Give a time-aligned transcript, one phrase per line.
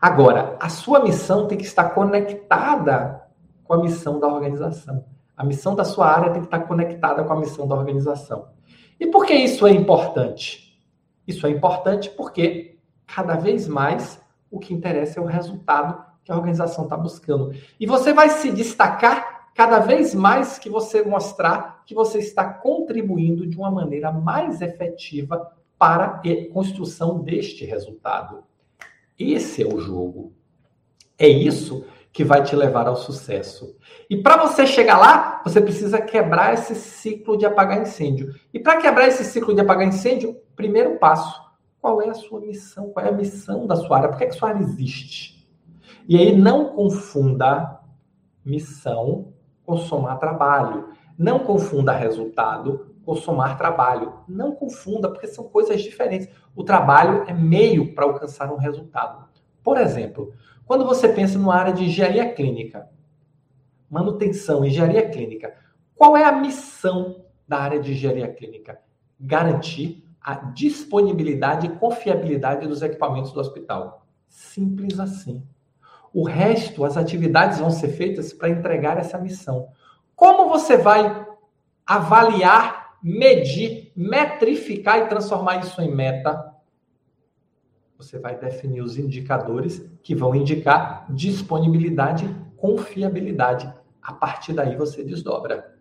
[0.00, 3.22] Agora, a sua missão tem que estar conectada
[3.64, 5.04] com a missão da organização.
[5.36, 8.48] A missão da sua área tem que estar conectada com a missão da organização.
[8.98, 10.78] E por que isso é importante?
[11.26, 16.36] Isso é importante porque cada vez mais o que interessa é o resultado que a
[16.36, 17.54] organização está buscando.
[17.78, 23.46] E você vai se destacar cada vez mais que você mostrar que você está contribuindo
[23.46, 28.44] de uma maneira mais efetiva para a construção deste resultado.
[29.20, 30.32] Esse é o jogo.
[31.18, 33.76] É isso que vai te levar ao sucesso.
[34.08, 38.34] E para você chegar lá, você precisa quebrar esse ciclo de apagar incêndio.
[38.52, 41.40] E para quebrar esse ciclo de apagar incêndio, primeiro passo,
[41.80, 42.90] qual é a sua missão?
[42.90, 44.08] Qual é a missão da sua área?
[44.08, 45.46] Por que, é que sua área existe?
[46.08, 47.78] E aí não confunda
[48.44, 49.32] missão
[49.64, 50.88] com somar trabalho.
[51.16, 54.20] Não confunda resultado com somar trabalho.
[54.28, 56.28] Não confunda, porque são coisas diferentes.
[56.54, 59.28] O trabalho é meio para alcançar um resultado.
[59.64, 60.32] Por exemplo,
[60.64, 62.88] quando você pensa numa área de engenharia clínica,
[63.90, 65.56] manutenção, engenharia clínica,
[65.96, 68.78] qual é a missão da área de engenharia clínica?
[69.18, 74.06] Garantir a disponibilidade e confiabilidade dos equipamentos do hospital.
[74.28, 75.42] Simples assim.
[76.14, 79.66] O resto, as atividades vão ser feitas para entregar essa missão.
[80.14, 81.26] Como você vai
[81.84, 86.48] avaliar, medir, metrificar e transformar isso em meta?
[87.96, 93.72] você vai definir os indicadores que vão indicar disponibilidade confiabilidade.
[94.00, 95.76] A partir daí você desdobra.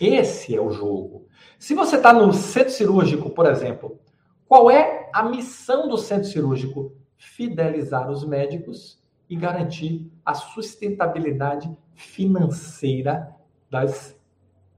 [0.00, 1.28] Esse é o jogo.
[1.58, 4.00] Se você está no centro cirúrgico, por exemplo,
[4.48, 6.96] qual é a missão do centro cirúrgico?
[7.16, 13.34] Fidelizar os médicos e garantir a sustentabilidade financeira
[13.70, 14.13] das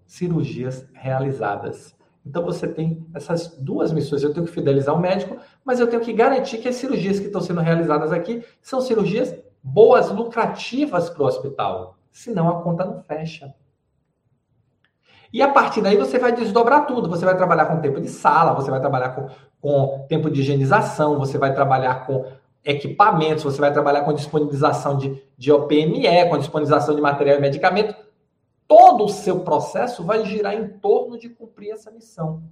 [0.07, 1.95] cirurgias realizadas.
[2.25, 4.23] Então você tem essas duas missões.
[4.23, 7.27] Eu tenho que fidelizar o médico, mas eu tenho que garantir que as cirurgias que
[7.27, 11.97] estão sendo realizadas aqui são cirurgias boas, lucrativas para o hospital.
[12.11, 13.55] Senão a conta não fecha.
[15.33, 17.09] E a partir daí você vai desdobrar tudo.
[17.09, 19.29] Você vai trabalhar com tempo de sala, você vai trabalhar com,
[19.61, 22.25] com tempo de higienização, você vai trabalhar com
[22.65, 28.06] equipamentos, você vai trabalhar com disponibilização de, de OPME, com disponibilização de material e medicamento
[28.69, 32.43] todo o seu processo vai girar em torno de cumprir essa missão.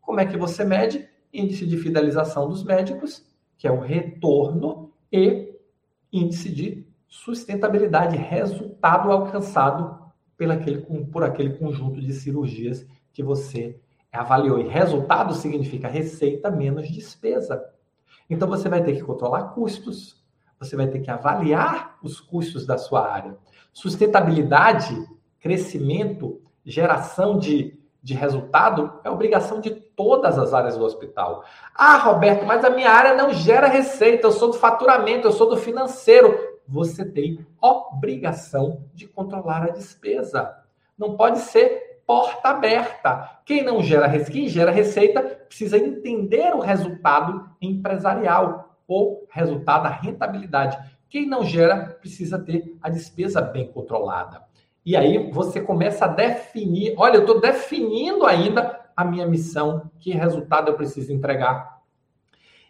[0.00, 1.08] Como é que você mede?
[1.32, 5.54] Índice de fidelização dos médicos, que é o retorno, e
[6.12, 9.98] índice de sustentabilidade, resultado alcançado
[10.36, 13.78] por aquele, por aquele conjunto de cirurgias que você
[14.12, 14.58] avaliou.
[14.58, 17.62] E resultado significa receita menos despesa.
[18.28, 20.22] Então você vai ter que controlar custos,
[20.58, 23.36] você vai ter que avaliar os custos da sua área.
[23.72, 24.94] Sustentabilidade
[25.40, 31.44] crescimento, geração de, de resultado é obrigação de todas as áreas do hospital.
[31.74, 35.48] Ah, Roberto, mas a minha área não gera receita, eu sou do faturamento, eu sou
[35.48, 36.38] do financeiro.
[36.66, 40.54] Você tem obrigação de controlar a despesa.
[40.96, 43.40] Não pode ser porta aberta.
[43.44, 50.78] Quem não gera, quem gera receita precisa entender o resultado empresarial ou resultado da rentabilidade.
[51.08, 54.47] Quem não gera precisa ter a despesa bem controlada.
[54.88, 60.12] E aí você começa a definir, olha, eu estou definindo ainda a minha missão, que
[60.12, 61.82] resultado eu preciso entregar.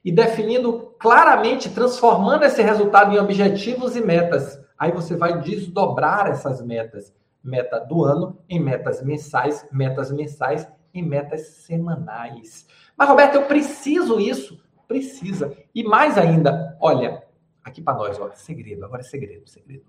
[0.05, 4.61] E definindo claramente, transformando esse resultado em objetivos e metas.
[4.77, 7.15] Aí você vai desdobrar essas metas.
[7.41, 12.67] Meta do ano em metas mensais, metas mensais em metas semanais.
[12.97, 14.61] Mas, Roberto, eu preciso isso?
[14.89, 15.57] Precisa.
[15.73, 17.23] E mais ainda, olha,
[17.63, 19.85] aqui para nós, ó, segredo, agora é segredo, segredo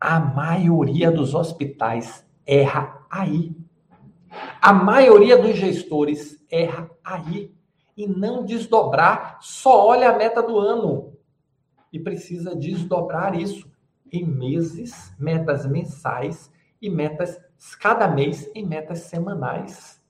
[0.00, 3.54] a maioria dos hospitais erra aí.
[4.62, 7.52] A maioria dos gestores erra aí.
[7.96, 11.12] E não desdobrar, só olha a meta do ano.
[11.92, 13.70] E precisa desdobrar isso
[14.10, 16.50] em meses, metas mensais
[16.80, 17.38] e metas
[17.78, 20.00] cada mês em metas semanais.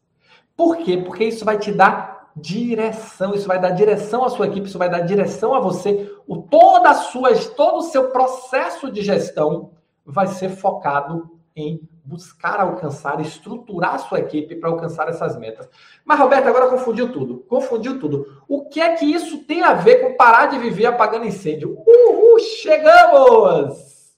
[0.56, 0.98] Por quê?
[0.98, 4.88] Porque isso vai te dar direção, isso vai dar direção à sua equipe, isso vai
[4.88, 9.72] dar direção a você, o toda a sua, todo o seu processo de gestão
[10.10, 15.68] vai ser focado em buscar alcançar, estruturar a sua equipe para alcançar essas metas.
[16.04, 17.38] Mas, Roberto, agora confundiu tudo.
[17.48, 18.42] Confundiu tudo.
[18.48, 21.78] O que é que isso tem a ver com parar de viver apagando incêndio?
[21.86, 24.16] Uhul, chegamos!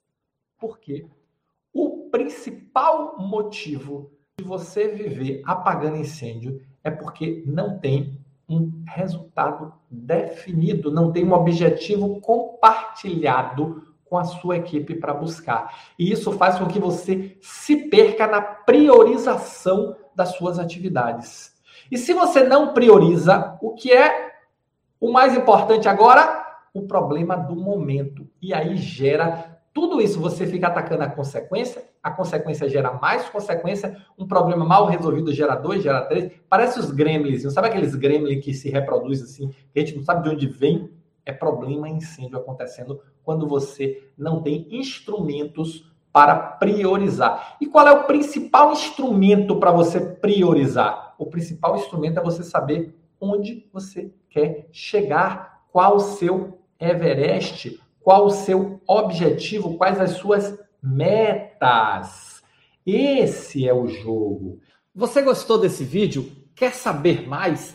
[0.58, 1.06] Por quê?
[1.72, 8.18] O principal motivo de você viver apagando incêndio é porque não tem
[8.48, 15.74] um resultado definido, não tem um objetivo compartilhado com a sua equipe para buscar.
[15.98, 21.50] E isso faz com que você se perca na priorização das suas atividades.
[21.90, 24.34] E se você não prioriza, o que é
[25.00, 26.42] o mais importante agora?
[26.74, 28.26] o problema do momento.
[28.40, 33.96] E aí gera tudo isso, você fica atacando a consequência, a consequência gera mais consequência,
[34.18, 36.32] um problema mal resolvido gera dois, gera três.
[36.48, 40.22] Parece os gremlins, sabe aqueles gremlins que se reproduzem assim, que a gente não sabe
[40.22, 40.90] de onde vem?
[41.24, 47.56] É problema incêndio acontecendo quando você não tem instrumentos para priorizar.
[47.60, 51.14] E qual é o principal instrumento para você priorizar?
[51.18, 58.26] O principal instrumento é você saber onde você quer chegar, qual o seu Everest, qual
[58.26, 62.42] o seu objetivo, quais as suas metas.
[62.84, 64.58] Esse é o jogo.
[64.94, 66.30] Você gostou desse vídeo?
[66.54, 67.74] Quer saber mais?